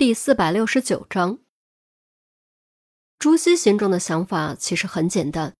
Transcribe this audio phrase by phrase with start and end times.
[0.00, 1.40] 第四百六十九章，
[3.18, 5.54] 朱熹心中的想法其实很简单：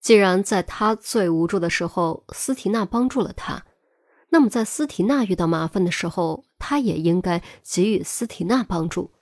[0.00, 3.64] 既然在他最无助的时候，斯提娜帮助了他，
[4.30, 9.12] 那么在斯提娜遇到麻烦的时候，他也应该给予斯提娜帮助，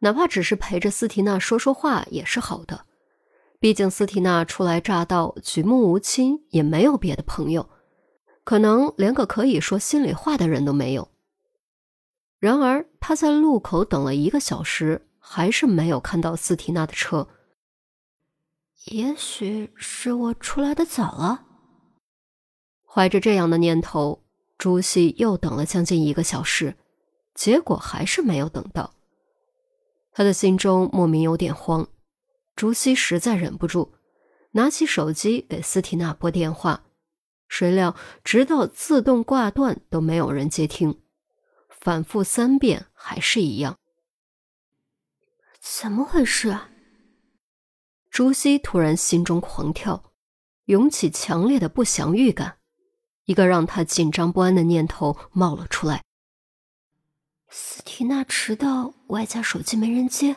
[0.00, 2.84] 哪怕只是陪着斯提娜说说话也是好的。
[3.58, 7.70] 毕竟斯提娜初来乍到，举目无亲，也没有别的朋友，
[8.44, 11.13] 可能连个可以说心里话的人都没有。
[12.44, 17.26] 然而，他在路口等了一个小时，还是没有看到斯提娜的车。
[18.88, 21.46] 也许是我出来的早了。
[22.86, 24.24] 怀着这样的念头，
[24.58, 26.76] 朱熹又等了将近一个小时，
[27.34, 28.92] 结果还是没有等到。
[30.12, 31.88] 他的心中莫名有点慌。
[32.54, 33.94] 朱熹实在忍不住，
[34.50, 36.84] 拿起手机给斯提娜拨电话，
[37.48, 41.00] 谁料直到自动挂断都没有人接听。
[41.84, 43.78] 反复三遍还是一样，
[45.60, 46.70] 怎么回事啊？
[48.10, 50.14] 朱熹突然心中狂跳，
[50.64, 52.56] 涌起强烈的不祥预感，
[53.26, 56.02] 一个让他紧张不安的念头冒了出来。
[57.50, 60.36] 斯蒂娜迟到，外加手机没人接，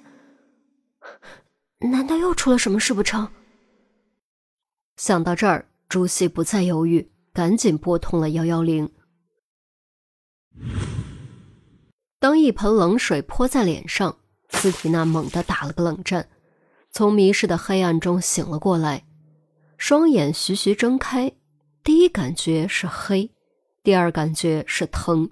[1.78, 3.32] 难道又出了什么事不成？
[4.98, 8.92] 想到这儿，朱熹不再犹豫，赶紧拨通了幺幺零。
[12.20, 14.18] 当一盆冷水泼在脸上，
[14.50, 16.28] 斯提娜猛地打了个冷战，
[16.90, 19.06] 从迷失的黑暗中醒了过来，
[19.78, 21.32] 双眼徐徐睁开。
[21.84, 23.32] 第一感觉是黑，
[23.84, 25.30] 第二感觉是疼，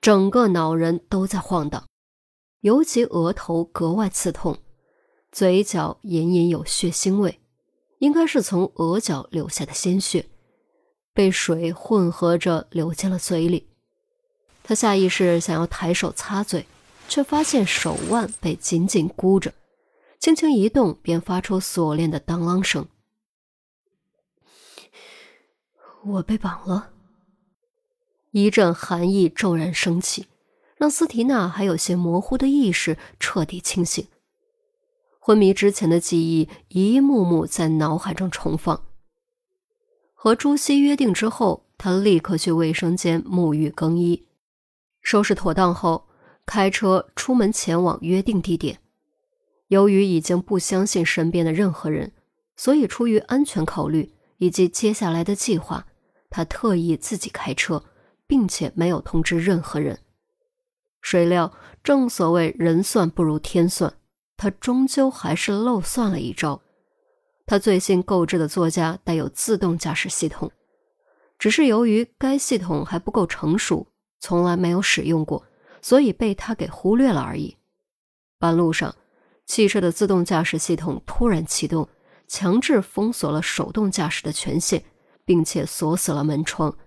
[0.00, 1.88] 整个脑仁都在晃荡，
[2.60, 4.58] 尤其额头格外刺痛，
[5.32, 7.40] 嘴角隐隐有血腥味，
[7.98, 10.28] 应该是从额角流下的鲜血，
[11.14, 13.71] 被水混合着流进了嘴里。
[14.62, 16.66] 他下意识想要抬手擦嘴，
[17.08, 19.52] 却发现手腕被紧紧箍着，
[20.18, 22.86] 轻轻一动便发出锁链的当啷声。
[26.04, 26.90] 我被绑了。
[28.30, 30.26] 一阵寒意骤然升起，
[30.76, 34.06] 让斯提娜还有些模糊的意识彻底清醒。
[35.18, 38.82] 昏迷之前的记忆一幕幕在脑海中重放。
[40.14, 44.24] 和朱熹约定之后，他立刻去卫生间沐浴更衣。
[45.02, 46.08] 收拾妥当后，
[46.46, 48.78] 开车出门前往约定地点。
[49.68, 52.12] 由于已经不相信身边的任何人，
[52.56, 55.86] 所以出于安全考虑以及接下来的计划，
[56.30, 57.84] 他特意自己开车，
[58.26, 59.98] 并且没有通知任何人。
[61.00, 61.52] 谁料，
[61.82, 63.94] 正所谓人算不如天算，
[64.36, 66.62] 他终究还是漏算了一招。
[67.44, 70.52] 他最新购置的座驾带有自动驾驶系统，
[71.38, 73.88] 只是由于该系统还不够成熟。
[74.22, 75.44] 从来没有使用过，
[75.82, 77.56] 所以被他给忽略了而已。
[78.38, 78.94] 半路上，
[79.46, 81.88] 汽车的自动驾驶系统突然启动，
[82.28, 84.84] 强制封锁了手动驾驶的权限，
[85.24, 86.78] 并且锁死了门窗，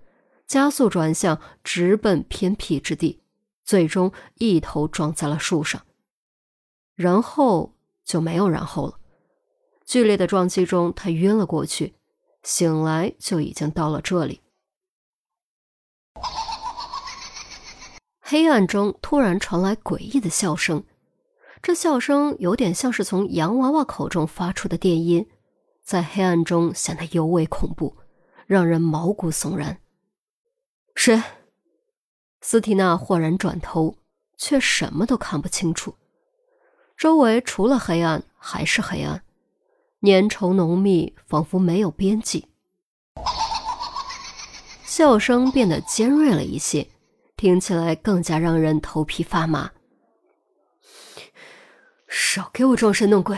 [0.47, 3.21] 加速转向，直奔偏僻之地，
[3.65, 5.85] 最终一头撞在了树上。
[6.95, 7.75] 然后
[8.05, 8.97] 就没有然后了。
[9.85, 11.95] 剧烈的撞击中，他晕了过去，
[12.43, 14.39] 醒来就已经到了这里。
[18.27, 20.83] 黑暗中突然传来诡异的笑声，
[21.61, 25.29] 这笑声有点像是从洋娃娃口中发出的电音，
[25.83, 27.95] 在黑暗中显得尤为恐怖，
[28.47, 29.77] 让人毛骨悚然。
[30.95, 31.21] 谁？
[32.41, 33.95] 斯提娜豁然转头，
[34.39, 35.93] 却什么都看不清楚。
[36.97, 39.21] 周围除了黑暗还是黑暗，
[40.01, 42.47] 粘稠浓密，仿佛没有边际。
[44.83, 46.87] 笑声变得尖锐了一些。
[47.37, 49.71] 听起来更加让人头皮发麻。
[52.07, 53.37] 少给我装神弄鬼，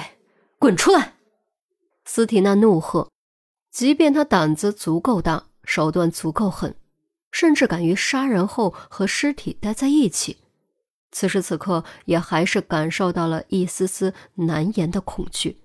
[0.60, 1.16] 滚出来！
[2.06, 3.10] 斯提娜怒喝。
[3.72, 6.76] 即便他胆子足够大，手段足够狠，
[7.32, 10.38] 甚至敢于杀人后和尸体待在一起，
[11.12, 15.62] 此时此刻也还是感受到了一丝丝难言的恐惧。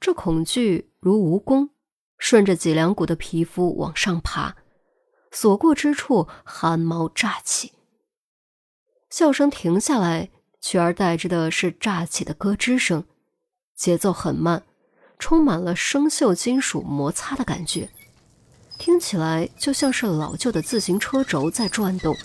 [0.00, 1.70] 这恐惧如蜈蚣，
[2.18, 4.56] 顺着脊梁骨的皮肤往上爬。
[5.30, 7.72] 所过之处，汗毛炸起。
[9.10, 10.30] 笑声停下来，
[10.60, 13.04] 取而代之的是炸起的咯吱声，
[13.74, 14.64] 节奏很慢，
[15.18, 17.88] 充满了生锈金属摩擦的感觉，
[18.78, 22.16] 听起来就像是老旧的自行车轴在转动。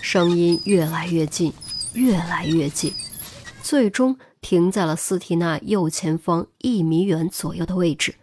[0.00, 1.52] 声音越来越近，
[1.94, 2.92] 越来越近，
[3.62, 8.14] 最终停在了斯提娜右前方一米远左右的位置。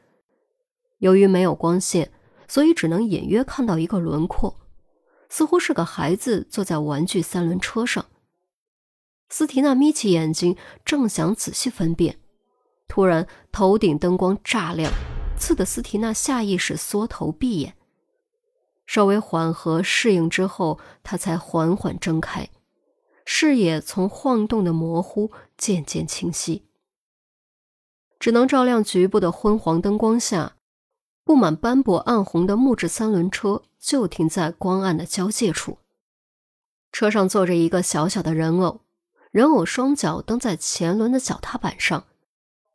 [0.99, 2.11] 由于没有光线。
[2.51, 4.59] 所以只能隐约看到一个轮廓，
[5.29, 8.07] 似乎是个孩子坐在玩具三轮车上，
[9.29, 12.19] 斯提娜眯起眼睛，正想仔细分辨，
[12.89, 14.91] 突然头顶灯光炸亮，
[15.39, 17.77] 刺得斯提娜下意识缩头闭眼。
[18.85, 22.49] 稍微缓和适应之后，她才缓缓睁开，
[23.23, 26.67] 视野从晃动的模糊渐渐清晰。
[28.19, 30.57] 只能照亮局部的昏黄灯光下，
[31.31, 35.77] 布满斑驳暗红的木质三轮车就停在光暗的交界处。
[36.91, 38.81] 车上坐着一个小小的人偶。
[39.31, 42.03] 人偶双脚蹬在前轮的脚踏板上，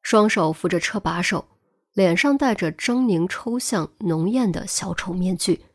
[0.00, 1.48] 双手扶着车把手，
[1.92, 5.66] 脸上戴着狰狞、抽象、浓艳的小丑面具，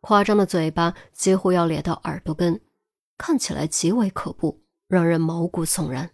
[0.00, 2.60] 夸张的嘴巴几乎要咧到耳朵根，
[3.16, 6.10] 看起来极为可怖，让人毛骨悚然。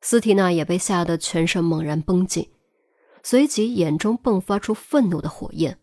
[0.00, 2.50] 斯提娜也被吓得全身猛然绷紧，
[3.30, 5.78] 随即眼中迸发出愤怒的火焰，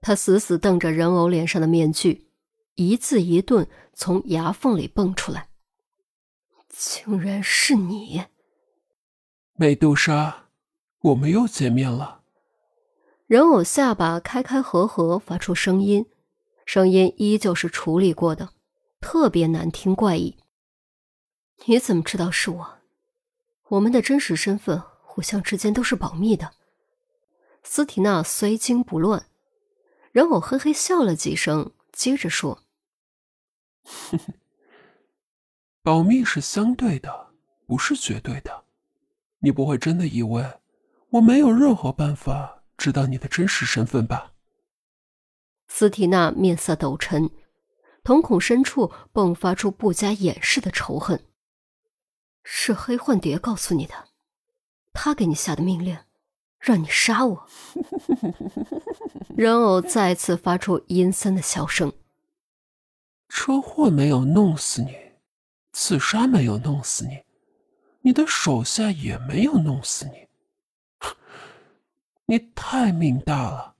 [0.00, 2.28] 他死死瞪着人偶脸上的面具，
[2.76, 5.48] 一字一顿从牙缝里蹦出来。
[6.68, 8.22] 竟然是你，
[9.54, 10.44] 美杜莎，
[11.00, 12.20] 我们又见面了。
[13.26, 16.06] 人偶下巴开开合合，发出声音，
[16.64, 18.50] 声音依旧是处理过的，
[19.00, 20.36] 特别难听怪异。
[21.64, 22.78] 你怎么知道是我？
[23.70, 26.52] 我们的真实身份互相之间都是保密的。
[27.62, 29.26] 斯提娜虽惊不乱，
[30.12, 32.64] 人偶嘿嘿笑了几声，接着说
[33.84, 34.34] ：“哼哼。”
[35.82, 37.32] 保密是相对的，
[37.66, 38.64] 不是绝对的。
[39.38, 40.60] 你不会真的以为
[41.10, 44.34] 我没有任何办法知道你的真实身份吧？
[45.68, 47.30] 斯提娜面色陡沉，
[48.02, 51.24] 瞳孔深处迸发出不加掩饰的仇恨。
[52.42, 54.08] 是黑幻蝶告诉你的，
[54.92, 55.98] 他给你下的命令，
[56.60, 57.48] 让你杀我。
[59.36, 61.92] 人偶再次发出阴森的笑声。
[63.28, 65.10] 车祸没有弄死你。
[65.72, 67.22] 刺杀没有弄死你，
[68.00, 70.26] 你的手下也没有弄死你。
[72.26, 73.76] 你太命大了，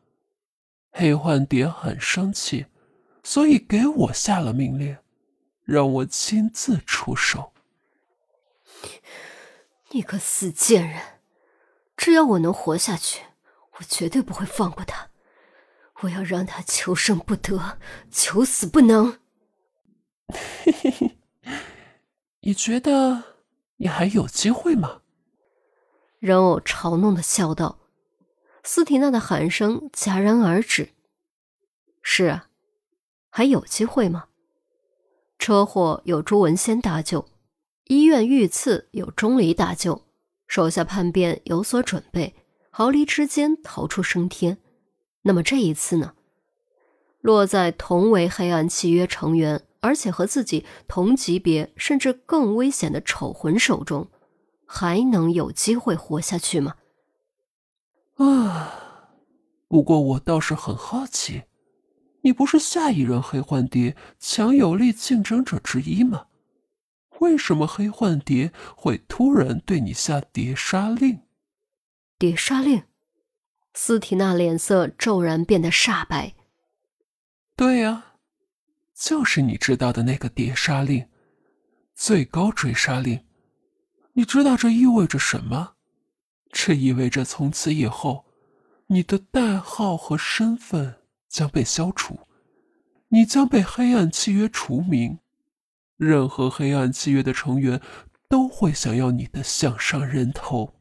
[0.93, 2.67] 黑幻蝶很生气，
[3.25, 4.97] 所以给我下了命令，
[5.65, 7.53] 让我亲自出手。
[8.83, 8.91] 你，
[9.91, 11.20] 你个死贱人！
[12.01, 13.25] 只要我能活下去，
[13.77, 15.11] 我绝对不会放过他。
[16.01, 17.79] 我要让他求生不得，
[18.11, 19.19] 求死不能。
[20.65, 21.19] 嘿嘿嘿。
[22.41, 23.23] 你觉得
[23.77, 25.03] 你还有机会吗？
[26.21, 27.79] 人偶嘲弄的笑道。
[28.65, 30.95] 斯提娜的喊声戛然而止。
[32.01, 32.49] 是啊，
[33.29, 34.29] 还有机会吗？
[35.39, 37.29] 车祸有朱文先搭救，
[37.89, 40.07] 医院遇刺有钟离搭救，
[40.51, 42.35] 手下叛变有所准备，
[42.71, 44.59] 毫厘之间逃出升天。
[45.23, 46.15] 那么这一次呢？
[47.21, 49.63] 落在同为黑暗契约成员。
[49.83, 54.09] 而且和自己同级别甚至更危险的丑魂手中，
[54.67, 56.75] 还能有机会活下去吗？
[58.17, 58.75] 啊！
[59.69, 61.45] 不过我倒是很好奇，
[62.21, 66.27] 你不是下一任黑幻蝶强有力竞争者之一吗？
[67.21, 71.23] 为什么黑幻蝶会突然对你下碟杀令？
[72.19, 72.83] 碟杀令？
[73.73, 76.35] 斯提娜脸色骤然变得煞白。
[77.57, 78.09] 对呀。
[78.95, 81.09] 就是你知道的那个碟杀令，
[81.95, 83.25] 最高追杀令。
[84.13, 85.77] 你知道这意味着什么？
[86.53, 88.27] 这意味着从此以后，
[88.89, 90.97] 你的代号和身份
[91.31, 92.19] 将被消除，
[93.09, 95.19] 你将被黑暗契约除名。
[96.01, 97.79] 任何黑暗契约的成员
[98.27, 100.73] 都会想要你的项上人头。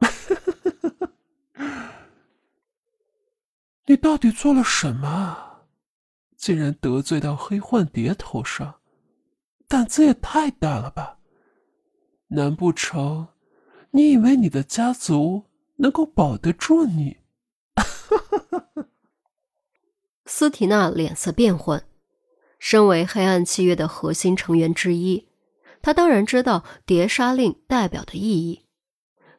[3.84, 5.66] 你到底做了什么？
[6.38, 8.80] 竟然得罪到黑幻蝶头上，
[9.68, 11.18] 胆子也太大了吧！
[12.28, 13.28] 难不成
[13.90, 15.44] 你以为你的家族
[15.76, 17.18] 能够保得住你？
[20.24, 21.84] 斯提娜脸色变幻，
[22.66, 25.28] 身为黑暗契约的核心成员之一，
[25.82, 28.64] 他当然知道碟杀令代表的意义，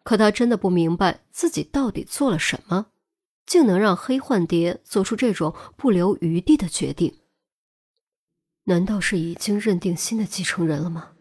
[0.03, 2.91] 可他真的不明白自己到底做了什么。
[3.48, 7.15] 竟能让黑幻蝶做出这种不留余地的决定？
[8.65, 11.13] 难道是已经认定新的继承人了吗？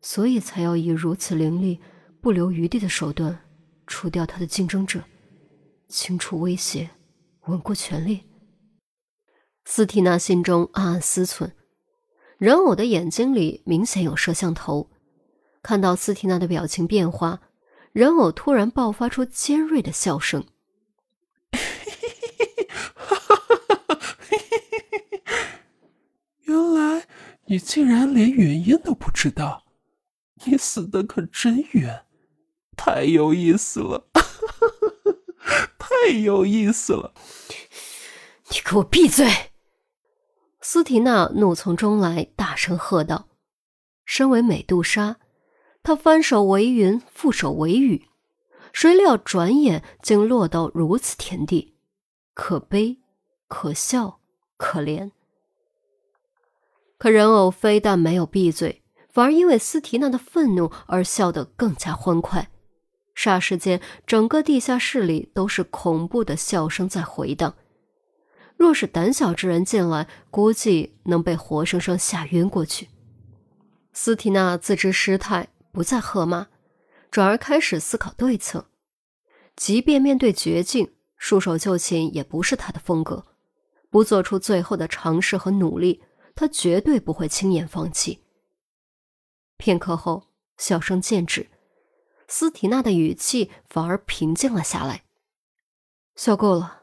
[0.00, 1.78] 所以才要以如此凌厉、
[2.22, 3.38] 不留余地的手段
[3.86, 5.04] 除掉他的竞争者，
[5.88, 6.88] 清除威胁，
[7.48, 8.22] 稳固权力？
[9.64, 11.52] 斯蒂娜心中暗暗思忖。
[12.38, 14.90] 人偶的眼睛里明显有摄像头，
[15.62, 17.40] 看到斯蒂娜的表情变化，
[17.92, 20.46] 人偶突然爆发出尖锐的笑声。
[26.42, 27.06] 原来
[27.46, 29.64] 你竟然连原因都不知道，
[30.44, 32.04] 你死的可真冤，
[32.76, 34.06] 太有意思了，
[35.78, 37.14] 太有意思了！
[38.50, 39.26] 你给我闭嘴！
[40.74, 43.28] 斯提娜怒从中来，大声喝道。
[44.04, 45.18] 身为美杜莎，
[45.84, 48.08] 她翻手为云，覆手为雨，
[48.72, 51.76] 谁料转眼竟落到如此田地，
[52.34, 52.98] 可悲，
[53.46, 54.18] 可笑，
[54.56, 55.12] 可怜。
[56.98, 62.50] 可人偶非但没有闭嘴，反而因为斯提娜的愤怒而笑得更加欢快。
[63.14, 67.54] 霎时间，整个地下室里都是恐怖的笑声在回荡。
[68.64, 72.88] 若是胆小之人进来，估计能被活生生吓晕过去。
[73.92, 76.46] 斯提娜自知失态，不再喝骂，
[77.10, 78.70] 转而开始思考对策。
[79.54, 83.26] 即便面对绝境，束手就擒也不是他的风格。
[83.90, 86.02] 不做出最后的尝试和努力。
[86.34, 88.24] 他绝对不会轻言放弃。
[89.58, 91.48] 片刻后，笑声渐止，
[92.26, 95.04] 斯提娜的语气反而平静了下来。
[96.16, 96.82] 笑够了，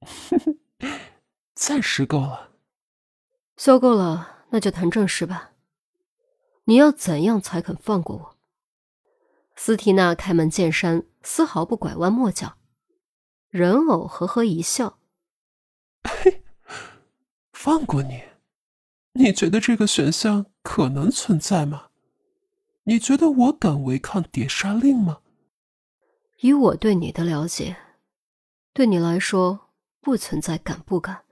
[1.54, 2.50] 暂时够了。
[3.56, 5.52] 笑够了，那就谈正事吧。
[6.64, 8.36] 你要怎样才肯放过我？
[9.56, 12.56] 斯提娜开门见山，丝毫不拐弯抹角。
[13.50, 14.98] 人偶呵呵一笑
[16.02, 16.42] ：“嘿，
[17.52, 18.22] 放过你。”
[19.14, 21.88] 你觉得这个选项可能存在吗？
[22.84, 25.20] 你觉得我敢违抗碟刹令吗？
[26.40, 27.76] 以我对你的了解，
[28.72, 29.68] 对你来说
[30.02, 31.24] 不存在敢不敢，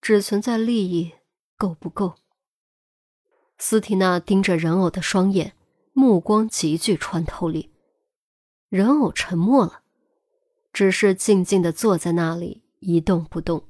[0.00, 1.12] 只存在利益
[1.56, 2.16] 够不够。
[3.58, 5.54] 斯提娜盯着人偶的双眼，
[5.92, 7.72] 目光极具穿透力。
[8.68, 9.82] 人偶沉默了，
[10.72, 13.68] 只是静静的坐在那里一动不动。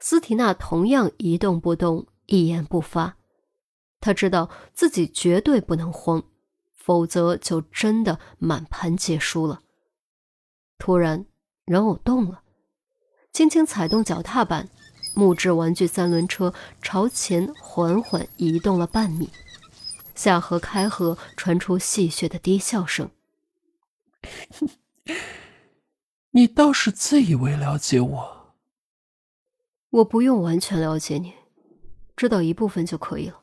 [0.00, 2.08] 斯提娜同样一动不动。
[2.30, 3.16] 一言不发，
[4.00, 6.22] 他知道自己绝对不能慌，
[6.74, 9.62] 否则就真的满盘皆输了。
[10.76, 11.24] 突然，
[11.64, 12.42] 人偶动了，
[13.38, 14.68] 轻轻踩动脚踏板，
[15.14, 16.52] 木质玩具三轮车
[16.82, 19.30] 朝前缓缓移动了半米，
[20.16, 23.12] 下颌开合，传出戏谑的低笑声
[26.34, 28.54] ：“你倒是自以为了解我，
[29.90, 31.34] 我不用完全了解你。”
[32.16, 33.42] 知道一部分就可以了，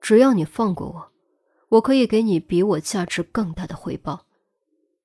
[0.00, 1.12] 只要你放过我，
[1.68, 4.24] 我可以给你比我价值更大的回报。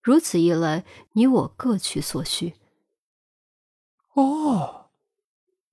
[0.02, 2.54] 如此一来，你我各取所需。
[4.22, 4.90] 哦，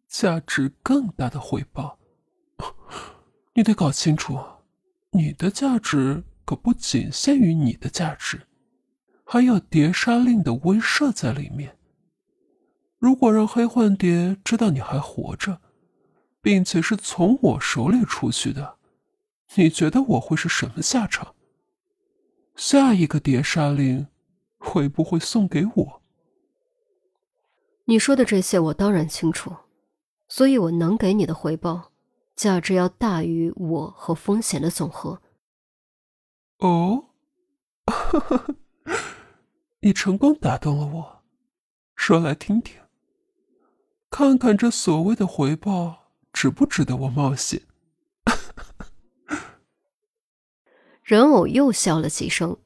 [0.07, 1.99] 价值更大的回报，
[3.55, 4.39] 你得搞清楚，
[5.11, 8.47] 你的价值可不仅限于你的价值，
[9.25, 11.77] 还有碟刹令的威慑在里面。
[12.99, 15.61] 如果让黑幻蝶知道你还活着，
[16.41, 18.77] 并且是从我手里出去的，
[19.57, 21.35] 你觉得我会是什么下场？
[22.55, 24.07] 下一个碟刹令
[24.57, 26.03] 会不会送给我？
[27.87, 29.57] 你说的这些我当然清楚，
[30.29, 31.93] 所以我能给你的回报
[32.37, 35.21] 价值要大于我和风险的总和。
[36.59, 37.11] 哦，
[39.81, 41.23] 你成功打动了我，
[41.95, 42.81] 说来听听，
[44.11, 46.05] 看看这所谓的回报。
[46.33, 47.63] 值不值得我冒险？
[51.03, 52.59] 人偶又笑了几声，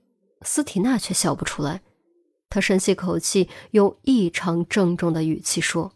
[0.42, 1.82] 斯提娜却笑不出来。
[2.50, 5.92] 他深吸口气，用异常郑重的语气说：“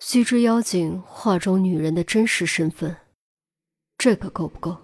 [0.00, 2.96] 须知妖精画中女人的真实身份，
[3.98, 4.76] 这个够不够？”